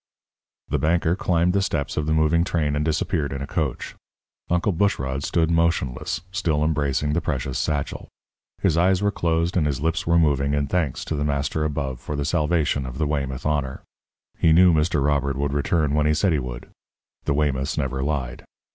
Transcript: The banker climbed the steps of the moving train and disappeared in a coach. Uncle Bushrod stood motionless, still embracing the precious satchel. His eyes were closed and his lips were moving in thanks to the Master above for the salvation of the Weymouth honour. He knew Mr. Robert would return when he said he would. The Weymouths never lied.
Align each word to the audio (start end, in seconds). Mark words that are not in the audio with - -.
The 0.69 0.79
banker 0.79 1.15
climbed 1.15 1.53
the 1.53 1.61
steps 1.61 1.95
of 1.95 2.07
the 2.07 2.11
moving 2.11 2.43
train 2.43 2.75
and 2.75 2.83
disappeared 2.83 3.31
in 3.31 3.43
a 3.43 3.45
coach. 3.45 3.93
Uncle 4.49 4.71
Bushrod 4.71 5.21
stood 5.23 5.51
motionless, 5.51 6.21
still 6.31 6.63
embracing 6.63 7.13
the 7.13 7.21
precious 7.21 7.59
satchel. 7.59 8.07
His 8.63 8.77
eyes 8.79 9.03
were 9.03 9.11
closed 9.11 9.55
and 9.55 9.67
his 9.67 9.79
lips 9.79 10.07
were 10.07 10.17
moving 10.17 10.55
in 10.55 10.65
thanks 10.65 11.05
to 11.05 11.15
the 11.15 11.23
Master 11.23 11.63
above 11.63 11.99
for 11.99 12.15
the 12.15 12.25
salvation 12.25 12.87
of 12.87 12.97
the 12.97 13.05
Weymouth 13.05 13.45
honour. 13.45 13.83
He 14.39 14.51
knew 14.51 14.73
Mr. 14.73 15.05
Robert 15.05 15.37
would 15.37 15.53
return 15.53 15.93
when 15.93 16.07
he 16.07 16.15
said 16.15 16.33
he 16.33 16.39
would. 16.39 16.69
The 17.25 17.35
Weymouths 17.35 17.77
never 17.77 18.01
lied. 18.03 18.43